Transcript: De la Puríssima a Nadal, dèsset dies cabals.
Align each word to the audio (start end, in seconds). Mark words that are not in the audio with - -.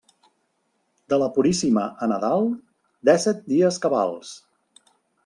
De 1.13 1.19
la 1.23 1.27
Puríssima 1.35 1.83
a 2.05 2.09
Nadal, 2.13 2.49
dèsset 3.11 3.45
dies 3.55 3.79
cabals. 3.85 4.33